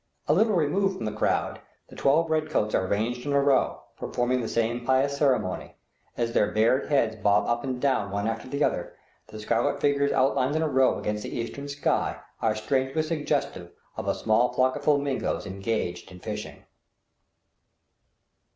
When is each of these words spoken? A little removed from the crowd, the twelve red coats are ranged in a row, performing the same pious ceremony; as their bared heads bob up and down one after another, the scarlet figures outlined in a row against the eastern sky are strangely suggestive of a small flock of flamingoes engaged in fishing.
A 0.27 0.33
little 0.33 0.55
removed 0.55 0.95
from 0.97 1.05
the 1.05 1.11
crowd, 1.11 1.61
the 1.89 1.95
twelve 1.95 2.27
red 2.31 2.49
coats 2.49 2.73
are 2.73 2.87
ranged 2.87 3.23
in 3.27 3.33
a 3.33 3.39
row, 3.39 3.83
performing 3.97 4.41
the 4.41 4.47
same 4.47 4.83
pious 4.83 5.15
ceremony; 5.15 5.75
as 6.17 6.31
their 6.33 6.49
bared 6.51 6.87
heads 6.89 7.17
bob 7.17 7.45
up 7.47 7.63
and 7.63 7.79
down 7.79 8.09
one 8.09 8.27
after 8.27 8.47
another, 8.49 8.95
the 9.27 9.39
scarlet 9.39 9.79
figures 9.79 10.11
outlined 10.11 10.55
in 10.55 10.63
a 10.63 10.67
row 10.67 10.97
against 10.97 11.21
the 11.21 11.29
eastern 11.37 11.67
sky 11.69 12.19
are 12.41 12.55
strangely 12.55 13.03
suggestive 13.03 13.71
of 13.95 14.07
a 14.07 14.15
small 14.15 14.51
flock 14.53 14.75
of 14.75 14.83
flamingoes 14.85 15.45
engaged 15.45 16.11
in 16.11 16.19
fishing. 16.19 16.65